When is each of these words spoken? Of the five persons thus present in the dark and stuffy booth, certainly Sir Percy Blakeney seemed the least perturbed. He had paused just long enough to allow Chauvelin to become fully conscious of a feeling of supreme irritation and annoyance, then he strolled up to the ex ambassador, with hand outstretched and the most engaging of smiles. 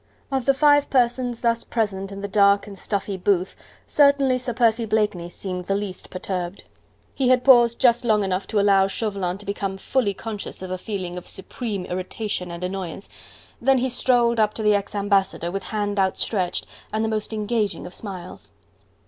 Of 0.31 0.47
the 0.47 0.55
five 0.55 0.89
persons 0.89 1.41
thus 1.41 1.63
present 1.63 2.11
in 2.11 2.21
the 2.21 2.27
dark 2.27 2.65
and 2.65 2.75
stuffy 2.75 3.17
booth, 3.17 3.55
certainly 3.85 4.39
Sir 4.39 4.51
Percy 4.51 4.83
Blakeney 4.85 5.29
seemed 5.29 5.65
the 5.65 5.75
least 5.75 6.09
perturbed. 6.09 6.63
He 7.13 7.29
had 7.29 7.43
paused 7.43 7.77
just 7.77 8.03
long 8.03 8.23
enough 8.23 8.47
to 8.47 8.59
allow 8.59 8.87
Chauvelin 8.87 9.37
to 9.37 9.45
become 9.45 9.77
fully 9.77 10.15
conscious 10.15 10.63
of 10.63 10.71
a 10.71 10.77
feeling 10.79 11.17
of 11.17 11.27
supreme 11.27 11.85
irritation 11.85 12.49
and 12.49 12.63
annoyance, 12.63 13.09
then 13.61 13.77
he 13.77 13.89
strolled 13.89 14.39
up 14.39 14.55
to 14.55 14.63
the 14.63 14.73
ex 14.73 14.95
ambassador, 14.95 15.51
with 15.51 15.65
hand 15.65 15.99
outstretched 15.99 16.65
and 16.91 17.05
the 17.05 17.07
most 17.07 17.31
engaging 17.31 17.85
of 17.85 17.93
smiles. 17.93 18.53